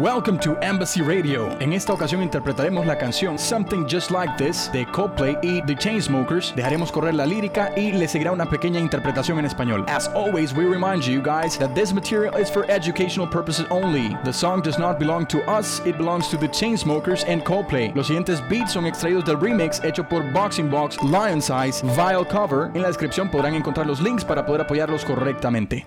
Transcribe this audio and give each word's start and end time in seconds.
Welcome 0.00 0.38
to 0.38 0.56
Embassy 0.62 1.02
Radio. 1.02 1.54
En 1.60 1.74
esta 1.74 1.92
ocasión 1.92 2.22
interpretaremos 2.22 2.86
la 2.86 2.96
canción 2.96 3.38
Something 3.38 3.86
Just 3.86 4.10
Like 4.10 4.32
This 4.38 4.70
de 4.72 4.86
Coldplay 4.86 5.36
y 5.42 5.60
The 5.66 5.76
Chainsmokers. 5.76 6.54
Dejaremos 6.56 6.90
correr 6.90 7.12
la 7.12 7.26
lírica 7.26 7.70
y 7.76 7.92
le 7.92 8.08
seguirá 8.08 8.32
una 8.32 8.48
pequeña 8.48 8.80
interpretación 8.80 9.38
en 9.38 9.44
español. 9.44 9.84
As 9.88 10.08
always, 10.14 10.54
we 10.54 10.64
remind 10.64 11.02
you 11.02 11.20
guys 11.20 11.58
that 11.58 11.74
this 11.74 11.92
material 11.92 12.34
is 12.40 12.48
for 12.48 12.64
educational 12.70 13.28
purposes 13.28 13.66
only. 13.68 14.16
The 14.24 14.32
song 14.32 14.62
does 14.62 14.78
not 14.78 14.98
belong 14.98 15.26
to 15.26 15.40
us, 15.46 15.82
it 15.84 15.98
belongs 15.98 16.30
to 16.30 16.38
The 16.38 16.48
Chainsmokers 16.48 17.26
and 17.28 17.44
Coldplay. 17.44 17.94
Los 17.94 18.06
siguientes 18.06 18.40
beats 18.48 18.72
son 18.72 18.86
extraídos 18.86 19.26
del 19.26 19.36
remix 19.38 19.84
hecho 19.84 20.02
por 20.02 20.22
Boxing 20.32 20.70
Box, 20.70 20.96
Lion 21.02 21.42
Size, 21.42 21.82
Vile 21.94 22.24
Cover. 22.24 22.70
En 22.74 22.80
la 22.80 22.88
descripción 22.88 23.30
podrán 23.30 23.54
encontrar 23.54 23.86
los 23.86 24.00
links 24.00 24.24
para 24.24 24.46
poder 24.46 24.62
apoyarlos 24.62 25.04
correctamente. 25.04 25.86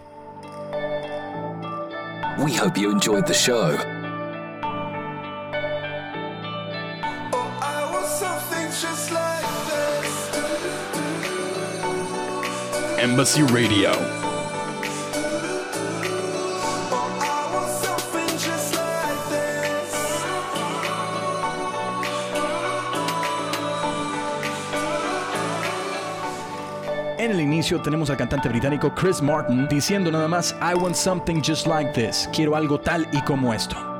We 2.37 2.51
hope 2.53 2.77
you 2.77 2.91
enjoyed 2.91 3.25
the 3.25 3.33
show. 3.33 3.75
Embassy 13.03 13.41
Radio. 13.41 13.91
En 27.17 27.31
el 27.31 27.41
inicio 27.41 27.81
tenemos 27.81 28.09
al 28.09 28.15
cantante 28.15 28.47
británico 28.47 28.95
Chris 28.95 29.21
Martin 29.21 29.67
diciendo 29.67 30.09
nada 30.09 30.29
más 30.29 30.55
I 30.61 30.73
want 30.73 30.95
something 30.95 31.41
just 31.45 31.67
like 31.67 31.91
this. 31.91 32.29
Quiero 32.33 32.55
algo 32.55 32.79
tal 32.79 33.05
y 33.11 33.21
como 33.23 33.53
esto. 33.53 33.92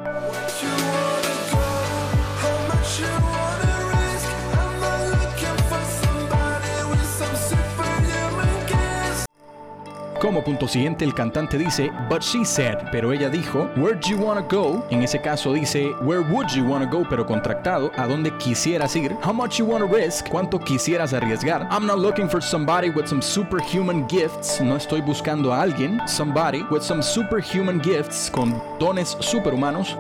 Como 10.24 10.42
punto 10.42 10.70
siguiente, 10.70 11.04
el 11.04 11.14
cantante 11.14 11.58
dice, 11.58 11.92
but 12.10 12.22
she 12.22 12.46
said, 12.46 12.78
pero 12.94 13.12
ella 13.12 13.30
dijo, 13.30 13.70
where'd 13.76 14.00
you 14.08 14.16
wanna 14.16 14.40
go? 14.40 14.82
En 14.90 15.04
ese 15.04 15.20
caso 15.20 15.52
dice, 15.52 15.92
where 16.02 16.22
would 16.22 16.48
you 16.56 16.64
wanna 16.64 16.86
go? 16.86 17.06
Pero 17.10 17.26
contractado, 17.26 17.92
a 17.98 18.08
dónde 18.08 18.32
quisieras 18.38 18.96
ir? 18.96 19.18
How 19.22 19.34
much 19.34 19.60
you 19.60 19.66
wanna 19.66 19.86
risk? 19.86 20.30
¿Cuánto 20.30 20.60
quisieras 20.60 21.12
arriesgar? 21.12 21.68
I'm 21.70 21.86
not 21.86 22.00
looking 22.00 22.30
for 22.30 22.42
somebody 22.42 22.90
with 22.90 23.06
some 23.06 23.22
superhuman 23.22 24.08
gifts. 24.08 24.62
No 24.62 24.78
estoy 24.78 25.02
buscando 25.02 25.52
a 25.52 25.62
alguien, 25.62 26.00
somebody 26.08 26.64
with 26.72 26.84
some 26.84 27.04
superhuman 27.04 27.82
gifts, 27.82 28.32
con 28.32 28.64
dones 28.80 29.18
superhumanos. 29.20 29.98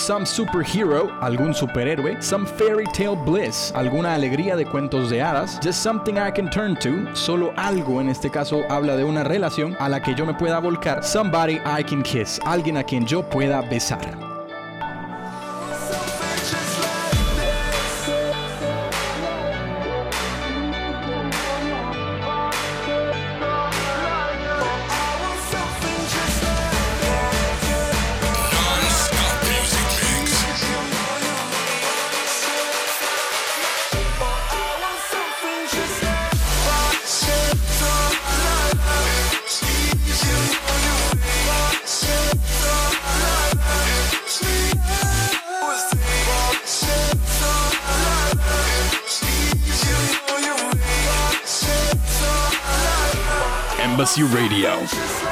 Some 0.00 0.24
superhero, 0.24 1.10
algún 1.20 1.52
superhéroe, 1.52 2.20
some 2.22 2.46
fairy 2.46 2.86
tale 2.94 3.16
bliss, 3.16 3.72
alguna 3.74 4.14
alegría 4.14 4.56
de 4.56 4.64
cuentos 4.64 5.10
de 5.10 5.20
hadas, 5.20 5.60
just 5.62 5.82
something 5.82 6.14
I 6.14 6.30
can 6.30 6.48
turn 6.48 6.74
to, 6.76 7.14
solo 7.14 7.52
algo, 7.56 8.00
en 8.00 8.08
este 8.08 8.30
caso 8.30 8.62
habla 8.70 8.96
de 8.96 9.04
una 9.04 9.24
relación 9.24 9.76
a 9.78 9.88
la 9.88 10.00
que 10.00 10.14
yo 10.14 10.24
me 10.24 10.34
pueda 10.34 10.58
volcar, 10.58 11.04
somebody 11.04 11.60
I 11.66 11.84
can 11.84 12.02
kiss, 12.02 12.40
alguien 12.46 12.76
a 12.76 12.82
quien 12.82 13.06
yo 13.06 13.22
pueda 13.22 13.60
besar. 13.60 14.29
Embassy 54.00 54.22
Radio. 54.22 55.29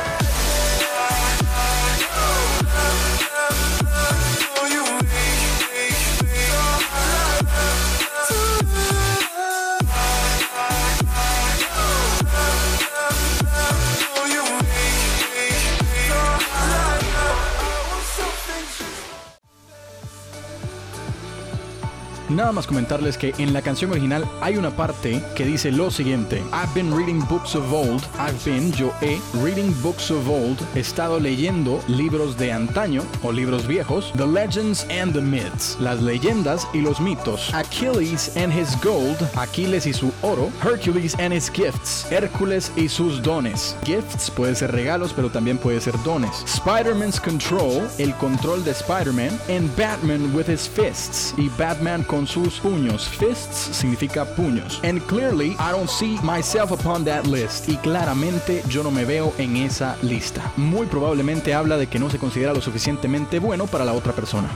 Nada 22.29 22.53
más 22.53 22.67
comentarles 22.67 23.17
que 23.17 23.35
en 23.39 23.53
la 23.53 23.63
canción 23.63 23.91
original 23.91 24.29
hay 24.41 24.57
una 24.57 24.71
parte 24.71 25.23
que 25.35 25.47
dice 25.47 25.73
lo 25.73 25.91
siguiente: 25.91 26.43
I've 26.53 26.73
been 26.75 26.95
reading 26.95 27.21
books 27.27 27.55
of 27.55 27.73
old. 27.73 28.03
I've 28.19 28.39
been, 28.45 28.71
yo 28.73 28.93
he, 29.01 29.19
reading 29.43 29.75
books 29.83 30.11
of 30.11 30.29
old. 30.29 30.59
He 30.75 30.81
estado 30.81 31.19
leyendo 31.19 31.81
libros 31.89 32.37
de 32.37 32.53
antaño 32.53 33.03
o 33.23 33.33
libros 33.33 33.67
viejos. 33.67 34.13
The 34.17 34.27
legends 34.27 34.87
and 34.91 35.13
the 35.15 35.23
myths. 35.23 35.77
Las 35.81 36.03
leyendas 36.03 36.67
y 36.75 36.81
los 36.81 37.01
mitos. 37.01 37.53
Achilles 37.55 38.37
and 38.37 38.53
his 38.53 38.77
gold. 38.83 39.17
Aquiles 39.37 39.87
y 39.87 39.93
su 39.93 40.13
oro. 40.23 40.51
Hercules 40.63 41.15
and 41.19 41.33
his 41.33 41.51
gifts. 41.51 42.07
Hércules 42.11 42.71
y 42.77 42.89
sus 42.89 43.23
dones. 43.23 43.75
Gifts 43.85 44.31
puede 44.31 44.55
ser 44.55 44.73
regalos, 44.73 45.13
pero 45.15 45.31
también 45.31 45.57
puede 45.57 45.81
ser 45.81 45.95
dones. 46.03 46.45
Spider-Man's 46.45 47.21
control. 47.21 47.89
El 47.99 48.15
control 48.17 48.63
de 48.65 48.73
Spider-Man. 48.73 49.39
And 49.49 49.75
Batman 49.77 50.35
with 50.35 50.49
his 50.49 50.69
fists. 50.69 51.33
Y 51.39 51.49
Batman 51.59 52.03
con 52.05 52.18
sus 52.27 52.59
puños. 52.61 53.09
Fists 53.09 53.77
significa 53.77 54.25
puños. 54.25 54.81
And 54.83 55.01
clearly 55.07 55.57
I 55.59 55.73
don't 55.73 55.89
see 55.89 56.19
myself 56.23 56.73
upon 56.73 57.05
that 57.05 57.27
list. 57.27 57.69
Y 57.69 57.77
claramente 57.77 58.63
yo 58.69 58.83
no 58.83 58.91
me 58.91 59.05
veo 59.05 59.33
en 59.39 59.57
esa 59.57 59.97
lista. 60.03 60.53
Muy 60.57 60.87
probablemente 60.87 61.55
habla 61.55 61.77
de 61.77 61.87
que 61.87 61.99
no 61.99 62.11
se 62.11 62.19
considera 62.19 62.53
lo 62.53 62.61
suficientemente 62.61 63.39
bueno 63.39 63.67
para 63.67 63.85
la 63.85 63.93
otra 63.93 64.13
persona. 64.13 64.49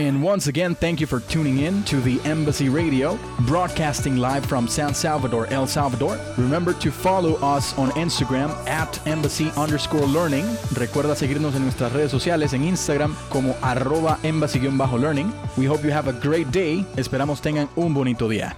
And 0.00 0.22
once 0.22 0.46
again, 0.46 0.74
thank 0.74 0.98
you 0.98 1.06
for 1.06 1.20
tuning 1.20 1.58
in 1.58 1.82
to 1.84 2.00
the 2.00 2.22
Embassy 2.24 2.70
Radio, 2.70 3.18
broadcasting 3.40 4.16
live 4.16 4.46
from 4.46 4.66
San 4.66 4.94
Salvador, 4.94 5.46
El 5.48 5.66
Salvador. 5.66 6.18
Remember 6.38 6.72
to 6.72 6.90
follow 6.90 7.34
us 7.42 7.76
on 7.76 7.90
Instagram 7.90 8.48
at 8.66 9.06
embassy 9.06 9.52
underscore 9.58 10.06
learning. 10.06 10.46
Recuerda 10.72 11.14
seguirnos 11.14 11.54
en 11.54 11.64
nuestras 11.64 11.92
redes 11.92 12.10
sociales 12.10 12.54
en 12.54 12.64
Instagram 12.64 13.14
como 13.28 13.54
arroba 13.60 14.18
embassy-learning. 14.22 15.30
We 15.58 15.66
hope 15.66 15.84
you 15.84 15.92
have 15.92 16.08
a 16.08 16.14
great 16.14 16.50
day. 16.50 16.86
Esperamos 16.96 17.42
tengan 17.42 17.68
un 17.76 17.92
bonito 17.92 18.26
día. 18.26 18.56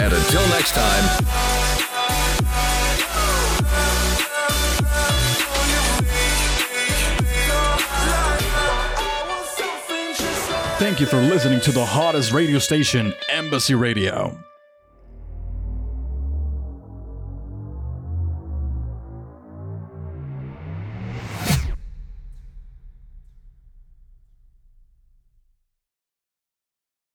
And 0.00 0.14
until 0.14 0.48
next 0.48 0.72
time. 0.72 1.61
Thank 10.82 10.98
you 10.98 11.06
for 11.06 11.18
listening 11.18 11.60
to 11.60 11.70
the 11.70 11.86
hottest 11.86 12.32
radio 12.32 12.58
station, 12.58 13.14
Embassy 13.28 13.76
Radio. 13.76 14.36